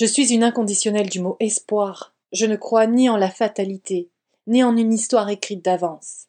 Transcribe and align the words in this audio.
Je 0.00 0.06
suis 0.06 0.32
une 0.32 0.44
inconditionnelle 0.44 1.10
du 1.10 1.20
mot 1.20 1.36
espoir. 1.40 2.14
Je 2.32 2.46
ne 2.46 2.56
crois 2.56 2.86
ni 2.86 3.10
en 3.10 3.18
la 3.18 3.28
fatalité, 3.28 4.08
ni 4.46 4.64
en 4.64 4.74
une 4.74 4.94
histoire 4.94 5.28
écrite 5.28 5.62
d'avance. 5.62 6.28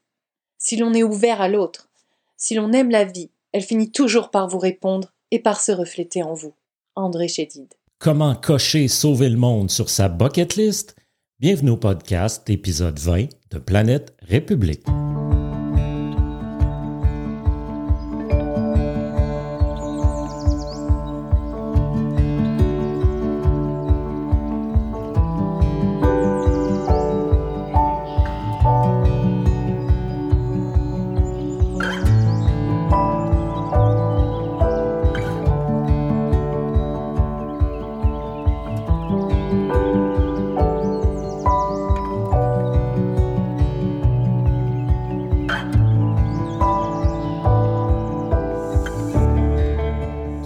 Si 0.57 0.75
l'on 0.75 0.93
est 0.93 1.03
ouvert 1.03 1.39
à 1.39 1.47
l'autre, 1.47 1.89
si 2.35 2.53
l'on 2.53 2.73
aime 2.73 2.89
la 2.89 3.05
vie, 3.05 3.29
elle 3.53 3.61
finit 3.61 3.89
toujours 3.89 4.29
par 4.29 4.49
vous 4.49 4.59
répondre 4.59 5.13
et 5.31 5.39
par 5.39 5.61
se 5.61 5.71
refléter 5.71 6.21
en 6.21 6.33
vous. 6.33 6.53
André 6.95 7.29
Chédid. 7.29 7.73
Comment 7.97 8.35
cocher 8.35 8.89
sauver 8.89 9.29
le 9.29 9.37
monde 9.37 9.71
sur 9.71 9.89
sa 9.89 10.09
bucket 10.09 10.57
list? 10.57 10.97
Bienvenue 11.39 11.71
au 11.71 11.77
podcast 11.77 12.49
épisode 12.49 12.99
20 12.99 13.27
de 13.51 13.57
Planète 13.57 14.13
République. 14.21 14.83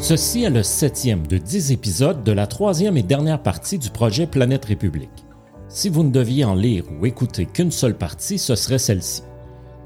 Ceci 0.08 0.44
est 0.44 0.52
le 0.52 0.62
septième 0.62 1.26
de 1.26 1.40
dix 1.40 1.72
épisodes 1.72 2.24
de 2.24 2.32
la 2.32 2.46
troisième 2.46 2.96
et 2.96 3.02
dernière 3.02 3.42
partie 3.42 3.80
du 3.80 3.90
projet 3.90 4.28
Planète 4.28 4.66
République. 4.66 5.26
Si 5.68 5.90
vous 5.90 6.04
ne 6.04 6.12
deviez 6.12 6.46
en 6.46 6.54
lire 6.54 6.84
ou 6.92 7.08
écouter 7.08 7.48
qu'une 7.48 7.72
seule 7.72 7.98
partie, 7.98 8.38
ce 8.38 8.54
serait 8.54 8.78
celle-ci. 8.78 9.24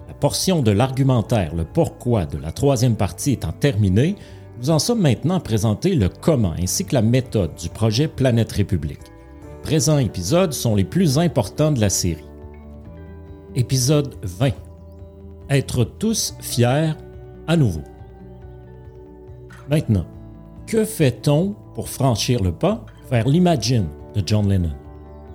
La 0.10 0.14
portion 0.14 0.62
de 0.62 0.72
l'argumentaire, 0.72 1.56
le 1.56 1.64
pourquoi 1.64 2.26
de 2.26 2.38
la 2.38 2.52
troisième 2.52 2.98
partie 2.98 3.32
étant 3.32 3.54
terminée, 3.54 4.18
nous 4.60 4.72
en 4.72 4.80
sommes 4.80 5.00
maintenant 5.00 5.36
à 5.36 5.40
présenter 5.40 5.96
le 5.96 6.10
comment 6.10 6.54
ainsi 6.62 6.84
que 6.84 6.96
la 6.96 7.02
méthode 7.02 7.56
du 7.56 7.70
projet 7.70 8.10
Planète 8.10 8.52
République. 8.52 9.00
Les 9.42 9.62
présents 9.64 10.00
épisodes 10.00 10.52
sont 10.52 10.76
les 10.76 10.84
plus 10.84 11.18
importants 11.18 11.72
de 11.72 11.80
la 11.80 11.90
série. 11.90 12.28
Épisode 13.56 14.16
20. 14.24 14.50
Être 15.50 15.86
tous 15.86 16.36
fiers 16.42 16.92
à 17.48 17.56
nouveau. 17.56 17.84
Maintenant, 19.70 20.06
que 20.66 20.84
fait-on 20.84 21.54
pour 21.76 21.90
franchir 21.90 22.42
le 22.42 22.52
pas 22.52 22.86
vers 23.12 23.28
l'Imagine 23.28 23.86
de 24.16 24.24
John 24.26 24.50
Lennon, 24.50 24.74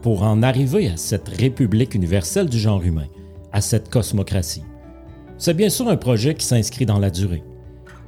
pour 0.02 0.24
en 0.24 0.42
arriver 0.42 0.88
à 0.88 0.96
cette 0.96 1.28
République 1.28 1.94
universelle 1.94 2.48
du 2.48 2.58
genre 2.58 2.82
humain, 2.82 3.06
à 3.52 3.60
cette 3.60 3.90
cosmocratie? 3.90 4.64
C'est 5.38 5.54
bien 5.54 5.68
sûr 5.68 5.88
un 5.88 5.96
projet 5.96 6.34
qui 6.34 6.46
s'inscrit 6.46 6.84
dans 6.84 6.98
la 6.98 7.10
durée. 7.10 7.44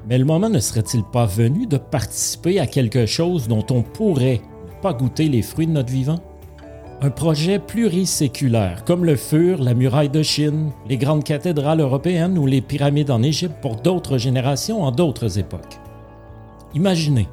Mais 0.08 0.18
le 0.18 0.24
moment 0.24 0.48
ne 0.48 0.58
serait-il 0.58 1.04
pas 1.04 1.26
venu 1.26 1.66
de 1.66 1.76
participer 1.76 2.58
à 2.58 2.66
quelque 2.66 3.06
chose 3.06 3.46
dont 3.46 3.64
on 3.70 3.82
pourrait 3.82 4.40
ne 4.66 4.82
pas 4.82 4.94
goûter 4.94 5.28
les 5.28 5.42
fruits 5.42 5.68
de 5.68 5.72
notre 5.72 5.92
vivant? 5.92 6.18
Un 7.02 7.10
projet 7.10 7.60
pluriséculaire, 7.60 8.84
comme 8.84 9.04
le 9.04 9.14
furent 9.14 9.62
la 9.62 9.74
muraille 9.74 10.08
de 10.08 10.24
Chine, 10.24 10.70
les 10.88 10.96
grandes 10.96 11.24
cathédrales 11.24 11.80
européennes 11.80 12.36
ou 12.36 12.46
les 12.46 12.62
pyramides 12.62 13.12
en 13.12 13.22
Égypte 13.22 13.60
pour 13.62 13.76
d'autres 13.76 14.18
générations 14.18 14.82
en 14.82 14.90
d'autres 14.90 15.38
époques. 15.38 15.78
Imaginez 16.76 17.26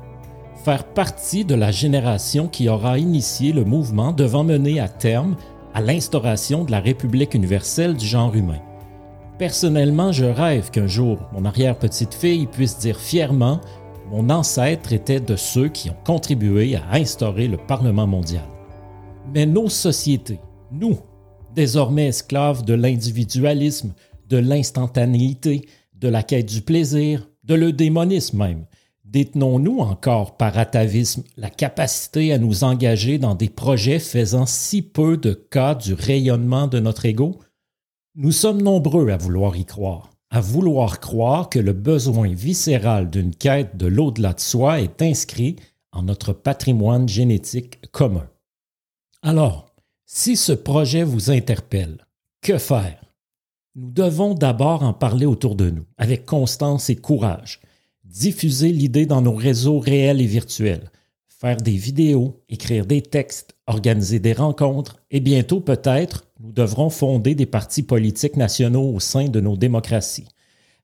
faire 0.63 0.85
partie 0.85 1.43
de 1.43 1.53
la 1.53 1.69
génération 1.69 2.47
qui 2.47 2.69
aura 2.69 2.97
initié 2.97 3.51
le 3.51 3.65
mouvement 3.65 4.13
devant 4.13 4.45
mener 4.45 4.79
à 4.79 4.87
terme 4.87 5.35
à 5.73 5.81
l'instauration 5.81 6.63
de 6.63 6.71
la 6.71 6.79
République 6.79 7.33
universelle 7.33 7.97
du 7.97 8.05
genre 8.05 8.33
humain. 8.33 8.61
Personnellement, 9.37 10.13
je 10.13 10.23
rêve 10.23 10.71
qu'un 10.71 10.87
jour 10.87 11.19
mon 11.33 11.43
arrière-petite-fille 11.43 12.47
puisse 12.47 12.79
dire 12.79 12.97
fièrement 12.97 13.59
Mon 14.09 14.29
ancêtre 14.29 14.93
était 14.93 15.19
de 15.19 15.35
ceux 15.35 15.67
qui 15.67 15.89
ont 15.89 15.97
contribué 16.05 16.77
à 16.77 16.93
instaurer 16.93 17.49
le 17.49 17.57
Parlement 17.57 18.07
mondial. 18.07 18.47
Mais 19.33 19.45
nos 19.45 19.67
sociétés, 19.67 20.39
nous, 20.71 20.99
désormais 21.53 22.07
esclaves 22.07 22.63
de 22.63 22.75
l'individualisme, 22.75 23.93
de 24.29 24.37
l'instantanéité, 24.37 25.65
de 25.99 26.07
la 26.07 26.23
quête 26.23 26.47
du 26.47 26.61
plaisir, 26.61 27.27
de 27.43 27.55
l'eudémonisme 27.55 28.37
même, 28.37 28.65
Détenons-nous 29.13 29.77
encore 29.77 30.37
par 30.37 30.57
atavisme 30.57 31.21
la 31.37 31.51
capacité 31.51 32.33
à 32.33 32.39
nous 32.39 32.63
engager 32.63 33.19
dans 33.19 33.35
des 33.35 33.47
projets 33.47 33.99
faisant 33.99 34.47
si 34.47 34.81
peu 34.81 35.17
de 35.17 35.33
cas 35.33 35.75
du 35.75 35.93
rayonnement 35.93 36.65
de 36.65 36.79
notre 36.79 37.05
ego? 37.05 37.37
Nous 38.15 38.31
sommes 38.31 38.63
nombreux 38.63 39.11
à 39.11 39.17
vouloir 39.17 39.55
y 39.55 39.65
croire, 39.65 40.09
à 40.31 40.41
vouloir 40.41 40.99
croire 40.99 41.49
que 41.49 41.59
le 41.59 41.73
besoin 41.73 42.33
viscéral 42.33 43.11
d'une 43.11 43.35
quête 43.35 43.77
de 43.77 43.85
l'au-delà 43.85 44.33
de 44.33 44.39
soi 44.39 44.81
est 44.81 44.99
inscrit 45.03 45.57
en 45.91 46.01
notre 46.01 46.33
patrimoine 46.33 47.07
génétique 47.07 47.91
commun. 47.91 48.27
Alors, 49.21 49.75
si 50.07 50.35
ce 50.35 50.53
projet 50.53 51.03
vous 51.03 51.29
interpelle, 51.29 52.07
que 52.41 52.57
faire? 52.57 52.99
Nous 53.75 53.91
devons 53.91 54.33
d'abord 54.33 54.81
en 54.81 54.93
parler 54.93 55.27
autour 55.27 55.55
de 55.55 55.69
nous, 55.69 55.85
avec 55.99 56.25
constance 56.25 56.89
et 56.89 56.95
courage, 56.95 57.59
diffuser 58.13 58.71
l'idée 58.71 59.05
dans 59.05 59.21
nos 59.21 59.33
réseaux 59.33 59.79
réels 59.79 60.21
et 60.21 60.25
virtuels, 60.25 60.91
faire 61.27 61.57
des 61.57 61.75
vidéos, 61.75 62.41
écrire 62.47 62.85
des 62.85 63.01
textes, 63.01 63.55
organiser 63.65 64.19
des 64.19 64.33
rencontres 64.33 64.97
et 65.09 65.19
bientôt 65.19 65.59
peut-être 65.59 66.25
nous 66.39 66.51
devrons 66.51 66.89
fonder 66.89 67.33
des 67.33 67.47
partis 67.47 67.83
politiques 67.83 68.37
nationaux 68.37 68.93
au 68.93 68.99
sein 68.99 69.29
de 69.29 69.39
nos 69.39 69.57
démocraties. 69.57 70.27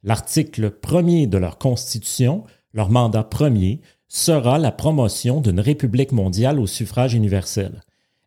L'article 0.04 0.72
premier 0.72 1.28
de 1.28 1.38
leur 1.38 1.58
constitution, 1.58 2.46
leur 2.74 2.90
mandat 2.90 3.24
premier, 3.24 3.82
sera 4.08 4.58
la 4.58 4.72
promotion 4.72 5.40
d'une 5.40 5.60
république 5.60 6.12
mondiale 6.12 6.60
au 6.60 6.66
suffrage 6.66 7.14
universel. 7.14 7.84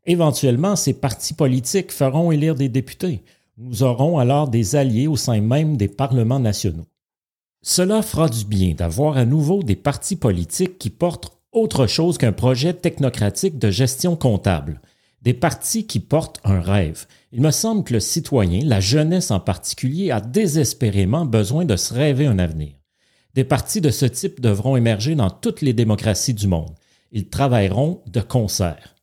Éventuellement, 0.07 0.77
ces 0.77 0.95
partis 0.95 1.35
politiques 1.35 1.91
feront 1.91 2.31
élire 2.31 2.55
des 2.55 2.69
députés. 2.69 3.23
Nous 3.59 3.83
aurons 3.83 4.19
alors 4.19 4.49
des 4.49 4.77
alliés 4.77 5.09
au 5.09 5.17
sein 5.17 5.41
même 5.41 5.77
des 5.77 5.89
parlements 5.89 6.41
nationaux. 6.41 6.87
Cela 7.63 8.03
fera 8.03 8.29
du 8.29 8.45
bien 8.45 8.75
d'avoir 8.75 9.17
à 9.17 9.25
nouveau 9.25 9.63
des 9.63 9.77
partis 9.77 10.17
politiques 10.17 10.79
qui 10.79 10.91
portent 10.91 11.39
autre 11.53 11.87
chose 11.87 12.19
qu'un 12.19 12.33
projet 12.33 12.75
technocratique 12.75 13.59
de 13.59 13.71
gestion 13.71 14.17
comptable. 14.17 14.81
Des 15.23 15.35
partis 15.35 15.87
qui 15.87 16.01
portent 16.01 16.41
un 16.43 16.61
rêve. 16.61 17.07
Il 17.31 17.41
me 17.41 17.53
semble 17.53 17.85
que 17.85 17.95
le 17.95 18.01
citoyen, 18.01 18.65
la 18.65 18.81
jeunesse 18.81 19.31
en 19.31 19.39
particulier, 19.39 20.11
a 20.11 20.21
désespérément 20.21 21.25
besoin 21.25 21.65
de 21.65 21.77
se 21.77 21.95
rêver 21.95 22.27
un 22.27 22.41
avenir. 22.41 22.75
Des 23.35 23.45
partis 23.45 23.81
de 23.81 23.91
ce 23.91 24.07
type 24.07 24.41
devront 24.41 24.77
émerger 24.77 25.15
dans 25.15 25.31
toutes 25.31 25.61
les 25.61 25.73
démocraties 25.73 26.35
du 26.35 26.49
monde. 26.49 26.75
Ils 27.13 27.29
travailleront 27.29 28.03
de 28.09 28.21
concert. 28.21 28.97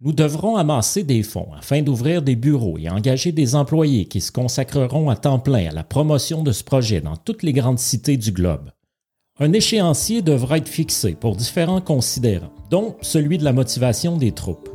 Nous 0.00 0.12
devrons 0.12 0.54
amasser 0.54 1.02
des 1.02 1.24
fonds 1.24 1.48
afin 1.58 1.82
d'ouvrir 1.82 2.22
des 2.22 2.36
bureaux 2.36 2.78
et 2.78 2.88
engager 2.88 3.32
des 3.32 3.56
employés 3.56 4.04
qui 4.04 4.20
se 4.20 4.30
consacreront 4.30 5.10
à 5.10 5.16
temps 5.16 5.40
plein 5.40 5.70
à 5.70 5.72
la 5.72 5.82
promotion 5.82 6.44
de 6.44 6.52
ce 6.52 6.62
projet 6.62 7.00
dans 7.00 7.16
toutes 7.16 7.42
les 7.42 7.52
grandes 7.52 7.80
cités 7.80 8.16
du 8.16 8.30
globe. 8.30 8.70
Un 9.40 9.52
échéancier 9.52 10.22
devra 10.22 10.58
être 10.58 10.68
fixé 10.68 11.16
pour 11.18 11.34
différents 11.34 11.80
considérants, 11.80 12.52
dont 12.70 12.94
celui 13.02 13.38
de 13.38 13.44
la 13.44 13.52
motivation 13.52 14.16
des 14.16 14.30
troupes. 14.30 14.68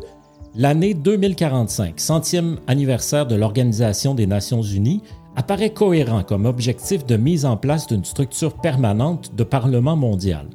L'année 0.56 0.94
2045, 0.94 2.02
centième 2.02 2.60
anniversaire 2.68 3.26
de 3.26 3.36
l'Organisation 3.36 4.16
des 4.16 4.28
Nations 4.28 4.62
Unies, 4.62 5.04
apparaît 5.38 5.74
cohérent 5.74 6.24
comme 6.24 6.46
objectif 6.46 7.06
de 7.06 7.16
mise 7.16 7.46
en 7.46 7.56
place 7.56 7.88
d'une 7.88 8.04
structure 8.04 8.60
permanente 8.60 9.34
de 9.36 9.44
Parlement 9.46 9.96
mondial. 9.96 10.48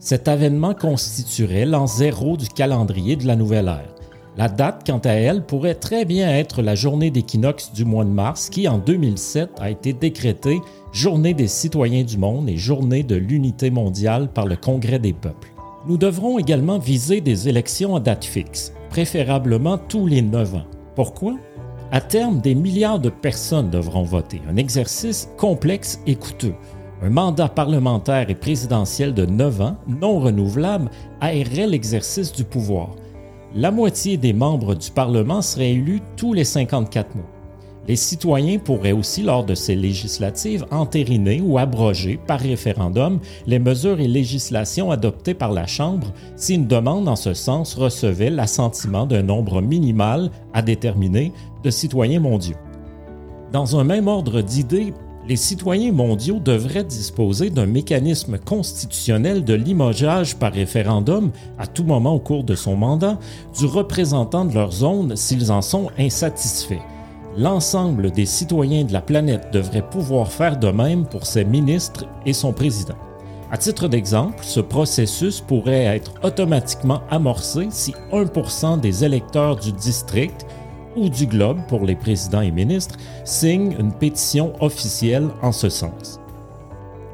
Cet 0.00 0.26
avènement 0.26 0.74
constituerait 0.74 1.64
l'an 1.64 1.86
zéro 1.86 2.36
du 2.36 2.48
calendrier 2.48 3.14
de 3.14 3.26
la 3.26 3.36
nouvelle 3.36 3.68
ère. 3.68 3.95
La 4.38 4.48
date, 4.48 4.82
quant 4.86 4.98
à 4.98 5.12
elle, 5.12 5.46
pourrait 5.46 5.76
très 5.76 6.04
bien 6.04 6.28
être 6.28 6.60
la 6.60 6.74
journée 6.74 7.10
d'équinoxe 7.10 7.72
du 7.72 7.86
mois 7.86 8.04
de 8.04 8.10
mars 8.10 8.50
qui, 8.50 8.68
en 8.68 8.76
2007, 8.76 9.52
a 9.58 9.70
été 9.70 9.94
décrétée 9.94 10.60
Journée 10.92 11.32
des 11.32 11.48
citoyens 11.48 12.04
du 12.04 12.18
monde 12.18 12.46
et 12.50 12.58
Journée 12.58 13.02
de 13.02 13.16
l'unité 13.16 13.70
mondiale 13.70 14.28
par 14.28 14.44
le 14.44 14.56
Congrès 14.56 14.98
des 14.98 15.14
peuples. 15.14 15.54
Nous 15.86 15.96
devrons 15.96 16.38
également 16.38 16.78
viser 16.78 17.22
des 17.22 17.48
élections 17.48 17.96
à 17.96 18.00
date 18.00 18.26
fixe, 18.26 18.74
préférablement 18.90 19.78
tous 19.78 20.06
les 20.06 20.20
neuf 20.20 20.54
ans. 20.54 20.66
Pourquoi? 20.94 21.36
À 21.90 22.02
terme, 22.02 22.40
des 22.42 22.54
milliards 22.54 23.00
de 23.00 23.08
personnes 23.08 23.70
devront 23.70 24.02
voter, 24.02 24.42
un 24.50 24.56
exercice 24.56 25.30
complexe 25.38 25.98
et 26.06 26.16
coûteux. 26.16 26.54
Un 27.02 27.08
mandat 27.08 27.48
parlementaire 27.48 28.28
et 28.28 28.34
présidentiel 28.34 29.14
de 29.14 29.24
neuf 29.24 29.62
ans, 29.62 29.76
non 29.86 30.18
renouvelable, 30.18 30.90
aérerait 31.22 31.68
l'exercice 31.68 32.32
du 32.32 32.44
pouvoir 32.44 32.90
la 33.56 33.70
moitié 33.70 34.18
des 34.18 34.34
membres 34.34 34.74
du 34.74 34.90
Parlement 34.90 35.40
seraient 35.40 35.72
élus 35.72 36.02
tous 36.18 36.34
les 36.34 36.44
54 36.44 37.14
mois. 37.14 37.24
Les 37.88 37.96
citoyens 37.96 38.58
pourraient 38.58 38.92
aussi, 38.92 39.22
lors 39.22 39.44
de 39.44 39.54
ces 39.54 39.74
législatives, 39.74 40.66
entériner 40.70 41.40
ou 41.40 41.56
abroger 41.56 42.18
par 42.26 42.40
référendum 42.40 43.18
les 43.46 43.58
mesures 43.58 44.00
et 44.00 44.08
législations 44.08 44.90
adoptées 44.90 45.32
par 45.32 45.52
la 45.52 45.66
Chambre 45.66 46.12
si 46.34 46.56
une 46.56 46.66
demande 46.66 47.08
en 47.08 47.16
ce 47.16 47.32
sens 47.32 47.74
recevait 47.74 48.28
l'assentiment 48.28 49.06
d'un 49.06 49.22
nombre 49.22 49.62
minimal 49.62 50.30
à 50.52 50.60
déterminer 50.60 51.32
de 51.62 51.70
citoyens 51.70 52.20
mondiaux. 52.20 52.56
Dans 53.52 53.78
un 53.78 53.84
même 53.84 54.08
ordre 54.08 54.42
d'idées, 54.42 54.92
les 55.28 55.36
citoyens 55.36 55.92
mondiaux 55.92 56.38
devraient 56.38 56.84
disposer 56.84 57.50
d'un 57.50 57.66
mécanisme 57.66 58.38
constitutionnel 58.38 59.44
de 59.44 59.54
limogeage 59.54 60.36
par 60.36 60.52
référendum 60.52 61.32
à 61.58 61.66
tout 61.66 61.84
moment 61.84 62.14
au 62.14 62.20
cours 62.20 62.44
de 62.44 62.54
son 62.54 62.76
mandat 62.76 63.18
du 63.58 63.66
représentant 63.66 64.44
de 64.44 64.54
leur 64.54 64.70
zone 64.70 65.16
s'ils 65.16 65.50
en 65.50 65.62
sont 65.62 65.90
insatisfaits. 65.98 66.82
L'ensemble 67.36 68.12
des 68.12 68.24
citoyens 68.24 68.84
de 68.84 68.92
la 68.92 69.02
planète 69.02 69.48
devraient 69.52 69.88
pouvoir 69.88 70.30
faire 70.30 70.58
de 70.58 70.68
même 70.68 71.04
pour 71.06 71.26
ses 71.26 71.44
ministres 71.44 72.06
et 72.24 72.32
son 72.32 72.52
président. 72.52 72.96
À 73.50 73.58
titre 73.58 73.88
d'exemple, 73.88 74.42
ce 74.42 74.60
processus 74.60 75.40
pourrait 75.40 75.84
être 75.84 76.14
automatiquement 76.22 77.02
amorcé 77.10 77.68
si 77.70 77.94
1% 78.12 78.80
des 78.80 79.04
électeurs 79.04 79.56
du 79.56 79.72
district 79.72 80.46
ou 80.96 81.08
du 81.08 81.26
globe 81.26 81.60
pour 81.68 81.84
les 81.84 81.94
présidents 81.94 82.40
et 82.40 82.50
ministres 82.50 82.96
signe 83.24 83.76
une 83.78 83.92
pétition 83.92 84.52
officielle 84.62 85.28
en 85.42 85.52
ce 85.52 85.68
sens. 85.68 86.20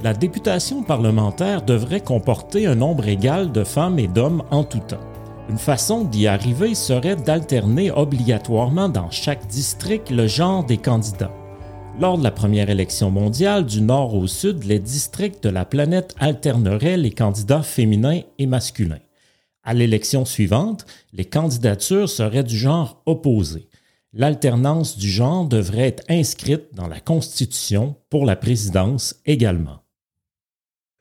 La 0.03 0.15
députation 0.15 0.83
parlementaire 0.83 1.63
devrait 1.63 2.01
comporter 2.01 2.67
un 2.67 2.75
nombre 2.75 3.07
égal 3.07 3.53
de 3.53 3.63
femmes 3.63 3.99
et 3.99 4.09
d'hommes 4.09 4.43
en 4.51 4.65
tout 4.65 4.81
temps. 4.81 4.97
Une 5.49 5.59
façon 5.59 6.05
d'y 6.05 6.27
arriver 6.27 6.75
serait 6.75 7.17
d'alterner 7.17 7.91
obligatoirement 7.91 8.89
dans 8.89 9.11
chaque 9.11 9.47
district 9.47 10.11
le 10.11 10.27
genre 10.27 10.65
des 10.65 10.79
candidats. 10.79 11.31
Lors 12.01 12.19
de 12.19 12.25
la 12.25 12.31
première 12.31 12.71
élection 12.71 13.11
mondiale, 13.11 13.67
du 13.67 13.81
nord 13.81 14.15
au 14.15 14.27
sud, 14.27 14.65
les 14.65 14.79
districts 14.79 15.45
de 15.45 15.51
la 15.51 15.65
planète 15.65 16.15
alterneraient 16.19 16.97
les 16.97 17.11
candidats 17.11 17.63
féminins 17.63 18.23
et 18.39 18.47
masculins. 18.47 18.99
À 19.63 19.75
l'élection 19.75 20.25
suivante, 20.25 20.87
les 21.13 21.27
candidatures 21.27 22.09
seraient 22.09 22.45
du 22.45 22.57
genre 22.57 23.03
opposé 23.07 23.69
l'alternance 24.13 24.99
du 24.99 25.09
genre 25.09 25.47
devrait 25.47 25.89
être 25.89 26.05
inscrite 26.09 26.75
dans 26.75 26.89
la 26.89 27.01
Constitution 27.01 27.97
pour 28.11 28.27
la 28.27 28.37
présidence 28.37 29.17
également. 29.25 29.81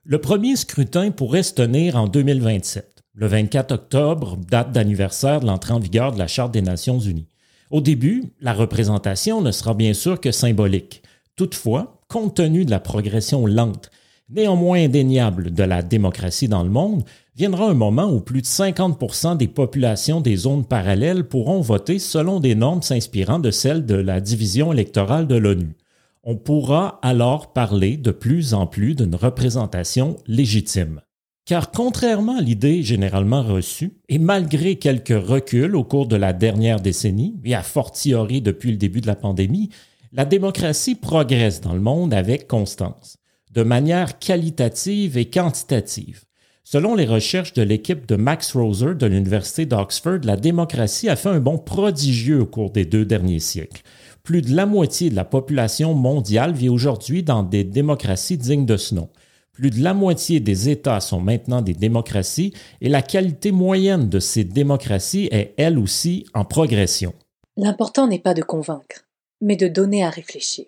Le 0.04 0.19
premier 0.19 0.56
scrutin 0.56 1.12
pourrait 1.12 1.44
se 1.44 1.54
tenir 1.54 1.96
en 1.96 2.08
2027, 2.08 3.04
le 3.13 3.28
24 3.28 3.72
octobre, 3.74 4.38
date 4.38 4.72
d'anniversaire 4.72 5.42
de 5.42 5.46
l'entrée 5.46 5.74
en 5.74 5.80
vigueur 5.80 6.13
de 6.13 6.19
la 6.19 6.28
Charte 6.28 6.54
des 6.54 6.62
Nations 6.62 7.00
Unies. 7.00 7.28
Au 7.69 7.81
début, 7.81 8.34
la 8.40 8.54
représentation 8.54 9.42
ne 9.42 9.52
sera 9.52 9.74
bien 9.74 9.94
sûr 9.94 10.19
que 10.19 10.31
symbolique. 10.31 11.04
Toutefois, 11.36 12.02
compte 12.07 12.36
tenu 12.36 12.66
de 12.66 12.72
la 12.72 12.80
progression 12.80 13.46
lente, 13.46 13.92
néanmoins 14.31 14.86
indéniable 14.86 15.51
de 15.51 15.63
la 15.63 15.83
démocratie 15.83 16.48
dans 16.48 16.63
le 16.63 16.69
monde, 16.69 17.04
viendra 17.36 17.69
un 17.69 17.74
moment 17.74 18.12
où 18.12 18.19
plus 18.19 18.42
de 18.42 18.48
50% 18.48 19.38
des 19.38 19.48
populations 19.48 20.22
des 20.22 20.36
zones 20.36 20.66
parallèles 20.66 21.28
pourront 21.28 21.62
voter 21.62 22.00
selon 22.00 22.39
des 22.39 22.56
normes 22.56 22.81
s'inspirant 22.81 23.39
de 23.39 23.51
celles 23.51 23.86
de 23.86 23.95
la 23.95 24.19
division 24.19 24.74
électorale 24.74 25.28
de 25.28 25.36
l'ONU. 25.36 25.75
On 26.24 26.36
pourra 26.36 27.00
alors 27.01 27.51
parler 27.51 27.98
de 27.98 28.12
plus 28.12 28.54
en 28.54 28.68
plus 28.68 28.95
d'une 28.95 29.16
représentation 29.16 30.18
légitime. 30.28 31.01
Car 31.45 31.72
contrairement 31.72 32.38
à 32.38 32.42
l'idée 32.42 32.83
généralement 32.83 33.42
reçue, 33.42 33.94
et 34.07 34.19
malgré 34.19 34.75
quelques 34.75 35.10
reculs 35.10 35.75
au 35.75 35.83
cours 35.83 36.07
de 36.07 36.16
la 36.16 36.33
dernière 36.33 36.80
décennie, 36.80 37.39
et 37.44 37.56
a 37.56 37.63
fortiori 37.63 38.42
depuis 38.42 38.72
le 38.72 38.78
début 38.78 39.01
de 39.01 39.07
la 39.07 39.16
pandémie, 39.16 39.69
la 40.12 40.25
démocratie 40.25 40.95
progresse 40.95 41.62
dans 41.62 41.74
le 41.74 41.80
monde 41.80 42.13
avec 42.13 42.48
constance, 42.48 43.18
de 43.53 43.63
manière 43.63 44.19
qualitative 44.19 45.18
et 45.18 45.30
quantitative. 45.30 46.24
Selon 46.63 46.95
les 46.95 47.06
recherches 47.06 47.53
de 47.53 47.63
l'équipe 47.63 48.07
de 48.07 48.15
Max 48.15 48.56
Roser 48.56 48.95
de 48.95 49.06
l'Université 49.06 49.65
d'Oxford, 49.65 50.19
la 50.24 50.38
démocratie 50.38 51.09
a 51.09 51.15
fait 51.15 51.30
un 51.30 51.39
bond 51.39 51.57
prodigieux 51.57 52.42
au 52.42 52.45
cours 52.45 52.71
des 52.71 52.86
deux 52.86 53.03
derniers 53.03 53.39
siècles. 53.39 53.81
Plus 54.24 54.42
de 54.42 54.56
la 54.56 54.65
moitié 54.65 55.09
de 55.09 55.15
la 55.15 55.25
population 55.25 55.94
mondiale 55.94 56.53
vit 56.53 56.69
aujourd'hui 56.69 57.24
dans 57.24 57.44
des 57.44 57.63
démocraties 57.63 58.38
dignes 58.38 58.65
de 58.65 58.77
ce 58.77 58.95
nom. 58.95 59.09
Plus 59.51 59.69
de 59.69 59.83
la 59.83 59.94
moitié 59.94 60.39
des 60.39 60.69
États 60.69 61.01
sont 61.01 61.19
maintenant 61.19 61.62
des 61.62 61.74
démocraties 61.74 62.54
et 62.80 62.88
la 62.88 63.01
qualité 63.01 63.51
moyenne 63.51 64.07
de 64.07 64.19
ces 64.19 64.45
démocraties 64.45 65.27
est 65.31 65.54
elle 65.57 65.77
aussi 65.77 66.25
en 66.33 66.45
progression. 66.45 67.13
L'important 67.57 68.07
n'est 68.07 68.19
pas 68.19 68.33
de 68.33 68.44
convaincre, 68.44 69.07
mais 69.42 69.57
de 69.57 69.68
donner 69.68 70.06
à 70.06 70.09
réfléchir. 70.09 70.68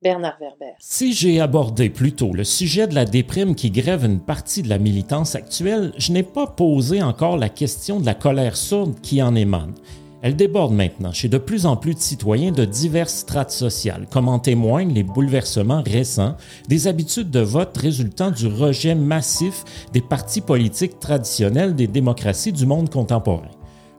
Bernard 0.00 0.38
Werber. 0.40 0.74
Si 0.78 1.12
j'ai 1.12 1.40
abordé 1.40 1.90
plutôt 1.90 2.32
le 2.32 2.44
sujet 2.44 2.86
de 2.86 2.94
la 2.94 3.04
déprime 3.04 3.56
qui 3.56 3.72
grève 3.72 4.04
une 4.04 4.20
partie 4.20 4.62
de 4.62 4.68
la 4.68 4.78
militance 4.78 5.34
actuelle, 5.34 5.92
je 5.96 6.12
n'ai 6.12 6.22
pas 6.22 6.46
posé 6.46 7.02
encore 7.02 7.36
la 7.36 7.48
question 7.48 7.98
de 7.98 8.06
la 8.06 8.14
colère 8.14 8.56
sourde 8.56 9.00
qui 9.02 9.20
en 9.22 9.34
émane. 9.34 9.74
Elle 10.22 10.36
déborde 10.36 10.72
maintenant 10.72 11.12
chez 11.12 11.28
de 11.28 11.38
plus 11.38 11.66
en 11.66 11.76
plus 11.76 11.94
de 11.94 12.00
citoyens 12.00 12.52
de 12.52 12.64
diverses 12.64 13.18
strates 13.18 13.50
sociales, 13.50 14.06
comme 14.10 14.28
en 14.28 14.38
témoignent 14.38 14.92
les 14.92 15.02
bouleversements 15.02 15.82
récents 15.82 16.36
des 16.68 16.86
habitudes 16.86 17.30
de 17.30 17.40
vote 17.40 17.76
résultant 17.76 18.30
du 18.30 18.46
rejet 18.46 18.94
massif 18.94 19.64
des 19.92 20.00
partis 20.00 20.40
politiques 20.40 21.00
traditionnels 21.00 21.74
des 21.74 21.86
démocraties 21.88 22.52
du 22.52 22.66
monde 22.66 22.90
contemporain. 22.90 23.50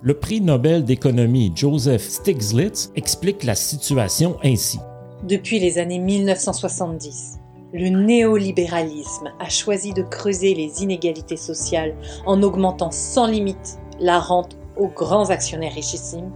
Le 0.01 0.13
prix 0.13 0.39
Nobel 0.39 0.85
d'économie 0.85 1.51
Joseph 1.53 2.07
Stiglitz 2.07 2.89
explique 2.95 3.43
la 3.43 3.55
situation 3.55 4.37
ainsi. 4.43 4.79
Depuis 5.23 5.59
les 5.59 5.79
années 5.79 5.99
1970, 5.99 7.39
le 7.73 7.89
néolibéralisme 7.89 9.33
a 9.37 9.49
choisi 9.49 9.91
de 9.91 10.01
creuser 10.01 10.55
les 10.55 10.81
inégalités 10.81 11.35
sociales 11.35 11.93
en 12.25 12.41
augmentant 12.41 12.91
sans 12.91 13.27
limite 13.27 13.79
la 13.99 14.17
rente 14.17 14.57
aux 14.77 14.87
grands 14.87 15.29
actionnaires 15.29 15.73
richissimes, 15.73 16.31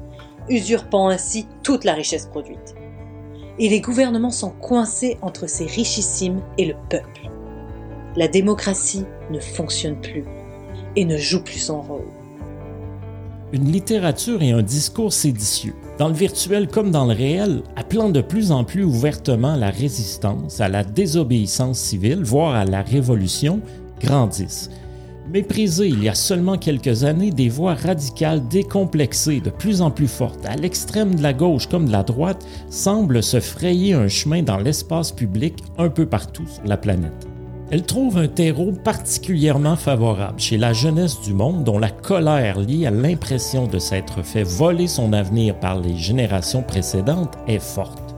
usurpant 0.50 1.08
ainsi 1.08 1.48
toute 1.64 1.86
la 1.86 1.94
richesse 1.94 2.26
produite. 2.26 2.76
Et 3.58 3.70
les 3.70 3.80
gouvernements 3.80 4.32
sont 4.32 4.52
coincés 4.52 5.18
entre 5.22 5.48
ces 5.48 5.66
richissimes 5.66 6.42
et 6.58 6.66
le 6.66 6.76
peuple. 6.90 7.30
La 8.18 8.28
démocratie 8.28 9.06
ne 9.32 9.40
fonctionne 9.40 10.02
plus 10.02 10.26
et 10.98 11.06
ne 11.06 11.16
joue 11.16 11.42
plus 11.42 11.60
son 11.60 11.82
rôle. 11.82 12.08
Une 13.54 13.72
littérature 13.72 14.42
et 14.42 14.52
un 14.52 14.64
discours 14.64 15.14
séditieux 15.14 15.76
dans 16.00 16.08
le 16.08 16.16
virtuel 16.16 16.68
comme 16.68 16.90
dans 16.90 17.06
le 17.06 17.14
réel, 17.14 17.62
appelant 17.76 18.10
de 18.10 18.22
plus 18.22 18.52
en 18.52 18.64
plus 18.64 18.84
ouvertement 18.84 19.56
la 19.56 19.70
résistance, 19.70 20.60
à 20.60 20.70
la 20.70 20.84
désobéissance 20.84 21.78
civile, 21.78 22.24
voire 22.24 22.56
à 22.56 22.66
la 22.66 22.82
révolution, 22.82 23.62
grandissent. 24.02 24.72
Méprisées 25.32 25.90
il 25.90 26.04
y 26.04 26.10
a 26.10 26.16
seulement 26.16 26.58
quelques 26.58 27.04
années, 27.04 27.30
des 27.30 27.48
voix 27.48 27.76
radicales 27.76 28.48
décomplexées, 28.48 29.40
de 29.40 29.52
plus 29.52 29.84
en 29.84 29.92
plus 29.92 30.08
fortes, 30.08 30.44
à 30.48 30.56
l'extrême 30.56 31.14
de 31.14 31.22
la 31.22 31.34
gauche 31.34 31.68
comme 31.68 31.86
de 31.86 31.92
la 31.92 32.02
droite, 32.02 32.44
semblent 32.72 33.22
se 33.22 33.40
frayer 33.40 33.94
un 33.94 34.08
chemin 34.08 34.42
dans 34.42 34.58
l'espace 34.58 35.12
public 35.12 35.60
un 35.78 35.90
peu 35.90 36.08
partout 36.08 36.48
sur 36.48 36.66
la 36.66 36.78
planète. 36.78 37.28
Elle 37.74 37.82
trouve 37.82 38.20
un 38.20 38.28
terreau 38.28 38.72
particulièrement 38.72 39.76
favorable 39.76 40.40
chez 40.40 40.60
la 40.60 40.74
jeunesse 40.74 41.20
du 41.22 41.34
monde 41.34 41.64
dont 41.64 41.80
la 41.80 41.90
colère 41.90 42.60
liée 42.60 42.86
à 42.86 42.92
l'impression 42.92 43.66
de 43.66 43.80
s'être 43.80 44.22
fait 44.22 44.44
voler 44.44 44.86
son 44.86 45.12
avenir 45.12 45.60
par 45.60 45.80
les 45.80 45.98
générations 45.98 46.62
précédentes 46.62 47.34
est 47.48 47.58
forte. 47.58 48.14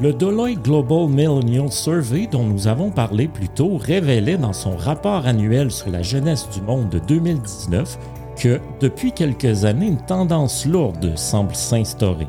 Le 0.00 0.14
Deloitte 0.14 0.62
Global 0.62 1.08
Millennial 1.08 1.70
Survey 1.70 2.26
dont 2.26 2.44
nous 2.44 2.68
avons 2.68 2.90
parlé 2.90 3.28
plus 3.28 3.50
tôt 3.50 3.76
révélait 3.76 4.38
dans 4.38 4.54
son 4.54 4.78
rapport 4.78 5.26
annuel 5.26 5.70
sur 5.70 5.90
la 5.90 6.00
jeunesse 6.00 6.48
du 6.48 6.62
monde 6.62 6.88
de 6.88 7.00
2019 7.00 7.98
que, 8.38 8.60
depuis 8.80 9.12
quelques 9.12 9.66
années, 9.66 9.88
une 9.88 10.06
tendance 10.06 10.64
lourde 10.64 11.18
semble 11.18 11.54
s'instaurer 11.54 12.28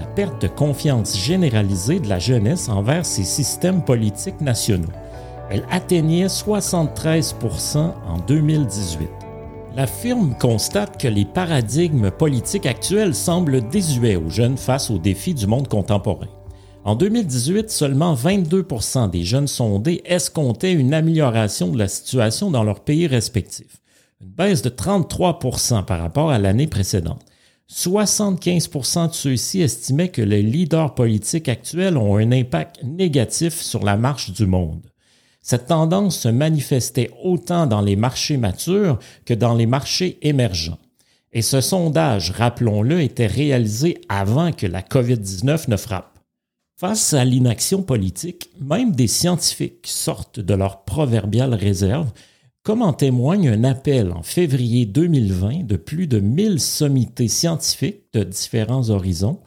la 0.00 0.06
perte 0.06 0.42
de 0.42 0.48
confiance 0.48 1.16
généralisée 1.16 2.00
de 2.00 2.08
la 2.08 2.18
jeunesse 2.18 2.68
envers 2.68 3.06
ses 3.06 3.22
systèmes 3.22 3.84
politiques 3.84 4.40
nationaux 4.40 4.88
elle 5.50 5.64
atteignait 5.70 6.26
73% 6.26 7.76
en 7.78 8.18
2018. 8.26 9.08
La 9.74 9.86
firme 9.86 10.34
constate 10.38 11.00
que 11.00 11.08
les 11.08 11.24
paradigmes 11.24 12.10
politiques 12.10 12.66
actuels 12.66 13.14
semblent 13.14 13.66
désuets 13.68 14.16
aux 14.16 14.28
jeunes 14.28 14.58
face 14.58 14.90
aux 14.90 14.98
défis 14.98 15.32
du 15.32 15.46
monde 15.46 15.68
contemporain. 15.68 16.28
En 16.84 16.94
2018, 16.94 17.70
seulement 17.70 18.14
22% 18.14 19.08
des 19.08 19.24
jeunes 19.24 19.46
sondés 19.46 20.02
escomptaient 20.04 20.72
une 20.72 20.92
amélioration 20.92 21.68
de 21.68 21.78
la 21.78 21.88
situation 21.88 22.50
dans 22.50 22.64
leurs 22.64 22.80
pays 22.80 23.06
respectifs, 23.06 23.78
une 24.20 24.28
baisse 24.28 24.62
de 24.62 24.68
33% 24.68 25.84
par 25.84 26.00
rapport 26.00 26.30
à 26.30 26.38
l'année 26.38 26.66
précédente. 26.66 27.24
75% 27.70 29.08
de 29.08 29.14
ceux-ci 29.14 29.62
estimaient 29.62 30.10
que 30.10 30.20
les 30.20 30.42
leaders 30.42 30.94
politiques 30.94 31.48
actuels 31.48 31.96
ont 31.96 32.16
un 32.16 32.30
impact 32.30 32.82
négatif 32.82 33.54
sur 33.60 33.82
la 33.84 33.96
marche 33.96 34.32
du 34.32 34.46
monde. 34.46 34.82
Cette 35.42 35.66
tendance 35.66 36.20
se 36.20 36.28
manifestait 36.28 37.10
autant 37.22 37.66
dans 37.66 37.80
les 37.80 37.96
marchés 37.96 38.36
matures 38.36 39.00
que 39.24 39.34
dans 39.34 39.54
les 39.54 39.66
marchés 39.66 40.18
émergents. 40.22 40.78
Et 41.32 41.42
ce 41.42 41.60
sondage, 41.60 42.30
rappelons-le, 42.30 43.00
était 43.00 43.26
réalisé 43.26 44.00
avant 44.08 44.52
que 44.52 44.66
la 44.66 44.82
COVID-19 44.82 45.68
ne 45.68 45.76
frappe. 45.76 46.18
Face 46.76 47.12
à 47.12 47.24
l'inaction 47.24 47.82
politique, 47.82 48.50
même 48.60 48.92
des 48.92 49.06
scientifiques 49.06 49.86
sortent 49.86 50.40
de 50.40 50.54
leur 50.54 50.84
proverbiale 50.84 51.54
réserve, 51.54 52.12
comme 52.62 52.82
en 52.82 52.92
témoigne 52.92 53.48
un 53.48 53.64
appel 53.64 54.12
en 54.12 54.22
février 54.22 54.86
2020 54.86 55.66
de 55.66 55.76
plus 55.76 56.06
de 56.06 56.20
1000 56.20 56.60
sommités 56.60 57.28
scientifiques 57.28 58.04
de 58.12 58.22
différents 58.22 58.90
horizons 58.90 59.40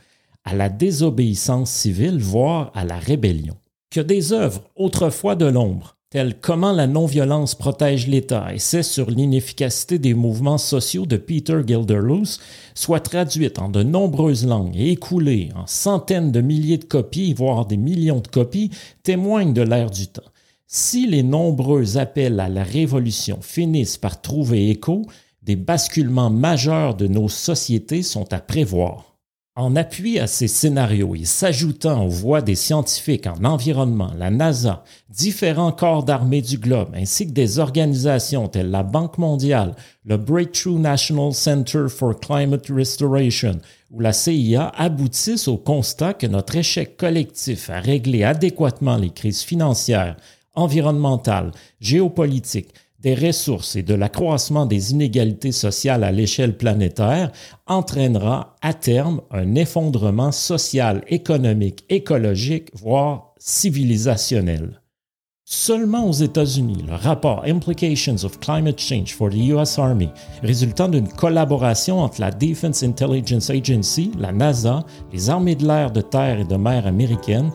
à 0.43 0.55
la 0.55 0.69
désobéissance 0.69 1.71
civile, 1.71 2.19
voire 2.19 2.71
à 2.73 2.83
la 2.83 2.97
rébellion. 2.97 3.55
Que 3.95 4.01
des 4.01 4.33
œuvres 4.33 4.61
autrefois 4.75 5.37
de 5.37 5.45
l'ombre 5.45 5.95
telles 6.09 6.37
Comment 6.41 6.73
la 6.73 6.85
non-violence 6.85 7.55
protège 7.55 8.09
l'État, 8.09 8.53
essai 8.53 8.83
sur 8.83 9.09
l'inefficacité 9.09 9.99
des 9.99 10.13
mouvements 10.13 10.57
sociaux 10.57 11.05
de 11.05 11.15
Peter 11.15 11.61
Gilderloos, 11.65 12.41
soient 12.73 12.99
traduites 12.99 13.57
en 13.57 13.69
de 13.69 13.83
nombreuses 13.83 14.45
langues 14.45 14.75
et 14.75 14.91
écoulées 14.91 15.51
en 15.55 15.65
centaines 15.65 16.33
de 16.33 16.41
milliers 16.41 16.77
de 16.77 16.83
copies, 16.83 17.33
voire 17.33 17.65
des 17.65 17.77
millions 17.77 18.19
de 18.19 18.27
copies, 18.27 18.69
témoignent 19.03 19.53
de 19.53 19.61
l'ère 19.61 19.91
du 19.91 20.07
temps. 20.07 20.23
Si 20.67 21.07
les 21.07 21.23
nombreux 21.23 21.97
appels 21.97 22.41
à 22.41 22.49
la 22.49 22.63
révolution 22.63 23.39
finissent 23.39 23.97
par 23.97 24.19
trouver 24.19 24.71
écho, 24.71 25.03
des 25.41 25.55
basculements 25.55 26.29
majeurs 26.29 26.95
de 26.95 27.07
nos 27.07 27.29
sociétés 27.29 28.03
sont 28.03 28.33
à 28.33 28.41
prévoir. 28.41 29.14
En 29.57 29.77
appui 29.77 30.19
à 30.19 30.27
ces 30.27 30.49
scénarios 30.49 31.15
et 31.15 31.23
s'ajoutant 31.23 32.03
aux 32.03 32.09
voix 32.09 32.41
des 32.41 32.55
scientifiques 32.55 33.25
en 33.25 33.45
environnement, 33.45 34.11
la 34.17 34.29
NASA, 34.29 34.83
différents 35.09 35.71
corps 35.71 36.03
d'armée 36.03 36.41
du 36.41 36.57
globe, 36.57 36.89
ainsi 36.93 37.25
que 37.25 37.31
des 37.31 37.57
organisations 37.59 38.49
telles 38.49 38.69
la 38.69 38.83
Banque 38.83 39.17
mondiale, 39.17 39.73
le 40.03 40.17
Breakthrough 40.17 40.77
National 40.77 41.31
Center 41.31 41.85
for 41.87 42.19
Climate 42.19 42.67
Restoration 42.67 43.61
ou 43.91 44.01
la 44.01 44.11
CIA 44.11 44.73
aboutissent 44.75 45.47
au 45.47 45.55
constat 45.55 46.15
que 46.15 46.27
notre 46.27 46.57
échec 46.57 46.97
collectif 46.97 47.69
à 47.69 47.79
régler 47.79 48.25
adéquatement 48.25 48.97
les 48.97 49.11
crises 49.11 49.43
financières, 49.43 50.17
environnementales, 50.55 51.51
géopolitiques, 51.79 52.73
des 53.05 53.13
ressources 53.13 53.75
et 53.75 53.83
de 53.83 53.93
l'accroissement 53.93 54.65
des 54.65 54.91
inégalités 54.91 55.51
sociales 55.51 56.03
à 56.03 56.11
l'échelle 56.11 56.57
planétaire 56.57 57.31
entraînera 57.67 58.55
à 58.63 58.73
terme 58.73 59.21
un 59.29 59.53
effondrement 59.53 60.31
social, 60.31 61.03
économique, 61.07 61.85
écologique, 61.89 62.69
voire 62.73 63.35
civilisationnel. 63.37 64.81
Seulement 65.47 66.09
aux 66.09 66.13
États-Unis, 66.13 66.83
le 66.87 66.95
rapport 66.95 67.43
Implications 67.45 68.15
of 68.23 68.39
Climate 68.39 68.79
Change 68.79 69.13
for 69.13 69.29
the 69.29 69.49
US 69.49 69.77
Army, 69.77 70.09
résultant 70.41 70.87
d'une 70.87 71.07
collaboration 71.07 71.99
entre 71.99 72.21
la 72.21 72.31
Defense 72.31 72.81
Intelligence 72.81 73.51
Agency, 73.51 74.09
la 74.17 74.31
NASA, 74.31 74.83
les 75.13 75.29
armées 75.29 75.53
de 75.53 75.67
l'air, 75.67 75.91
de 75.91 76.01
terre 76.01 76.39
et 76.39 76.45
de 76.45 76.55
mer 76.55 76.87
américaines, 76.87 77.51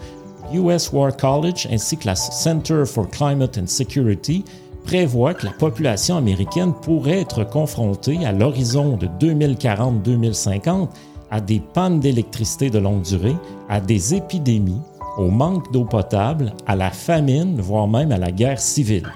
US 0.55 0.93
War 0.93 1.17
College 1.17 1.67
ainsi 1.73 1.97
que 1.97 2.07
la 2.07 2.15
Center 2.15 2.85
for 2.87 3.11
Climate 3.11 3.59
and 3.59 3.67
Security, 3.67 4.45
prévoit 4.91 5.35
que 5.35 5.47
la 5.47 5.53
population 5.53 6.17
américaine 6.17 6.73
pourrait 6.73 7.21
être 7.21 7.45
confrontée 7.45 8.27
à 8.27 8.33
l'horizon 8.33 8.97
de 8.97 9.07
2040-2050 9.07 10.89
à 11.31 11.41
des 11.41 11.61
pannes 11.61 12.01
d'électricité 12.01 12.71
de 12.71 12.81
longue 12.81 13.03
durée, 13.03 13.37
à 13.69 13.81
des 13.81 14.17
épidémies, 14.17 14.83
au 15.17 15.31
manque 15.31 15.73
d'eau 15.73 15.85
potable, 15.85 16.53
à 16.67 16.75
la 16.75 16.91
famine, 16.91 17.61
voire 17.61 17.87
même 17.87 18.11
à 18.11 18.19
la 18.19 18.33
guerre 18.33 18.59
civile. 18.59 19.07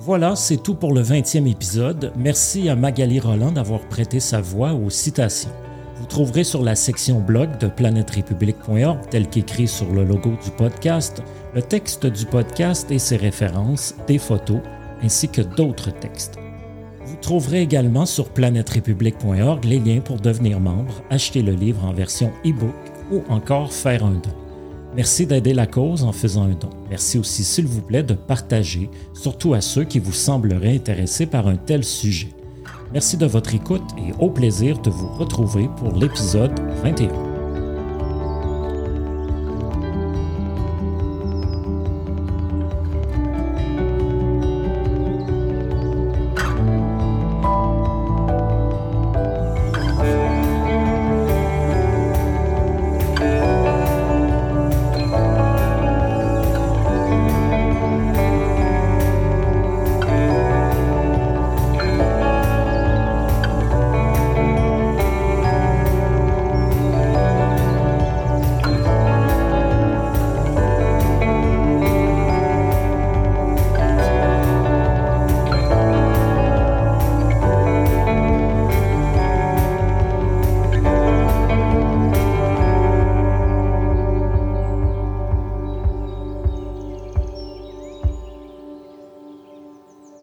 Voilà, 0.00 0.34
c'est 0.34 0.64
tout 0.64 0.74
pour 0.74 0.92
le 0.92 1.02
20e 1.04 1.48
épisode. 1.48 2.12
Merci 2.16 2.68
à 2.68 2.74
Magali 2.74 3.20
Roland 3.20 3.52
d'avoir 3.52 3.82
prêté 3.82 4.18
sa 4.18 4.40
voix 4.40 4.72
aux 4.72 4.90
citations. 4.90 5.52
Vous 6.00 6.06
trouverez 6.06 6.42
sur 6.42 6.64
la 6.64 6.74
section 6.74 7.20
blog 7.20 7.58
de 7.58 7.68
planèterépublique.org, 7.68 8.98
tel 9.10 9.28
qu'écrit 9.28 9.68
sur 9.68 9.92
le 9.92 10.02
logo 10.04 10.30
du 10.44 10.50
podcast, 10.56 11.22
le 11.58 11.62
texte 11.62 12.06
du 12.06 12.24
podcast 12.24 12.88
et 12.92 13.00
ses 13.00 13.16
références, 13.16 13.96
des 14.06 14.18
photos, 14.18 14.60
ainsi 15.02 15.28
que 15.28 15.42
d'autres 15.42 15.90
textes. 15.90 16.38
Vous 17.04 17.16
trouverez 17.16 17.62
également 17.62 18.06
sur 18.06 18.28
planèterépublique.org 18.28 19.64
les 19.64 19.80
liens 19.80 19.98
pour 19.98 20.20
devenir 20.20 20.60
membre, 20.60 21.02
acheter 21.10 21.42
le 21.42 21.54
livre 21.54 21.84
en 21.84 21.92
version 21.92 22.30
e-book 22.46 22.76
ou 23.10 23.24
encore 23.28 23.72
faire 23.72 24.04
un 24.04 24.12
don. 24.12 24.30
Merci 24.94 25.26
d'aider 25.26 25.52
la 25.52 25.66
cause 25.66 26.04
en 26.04 26.12
faisant 26.12 26.44
un 26.44 26.54
don. 26.54 26.70
Merci 26.90 27.18
aussi, 27.18 27.42
s'il 27.42 27.66
vous 27.66 27.82
plaît, 27.82 28.04
de 28.04 28.14
partager, 28.14 28.88
surtout 29.12 29.52
à 29.52 29.60
ceux 29.60 29.82
qui 29.82 29.98
vous 29.98 30.12
sembleraient 30.12 30.76
intéressés 30.76 31.26
par 31.26 31.48
un 31.48 31.56
tel 31.56 31.82
sujet. 31.82 32.28
Merci 32.92 33.16
de 33.16 33.26
votre 33.26 33.52
écoute 33.52 33.90
et 33.98 34.12
au 34.20 34.30
plaisir 34.30 34.78
de 34.78 34.90
vous 34.90 35.08
retrouver 35.08 35.68
pour 35.76 35.92
l'épisode 35.96 36.52
21. 36.84 37.27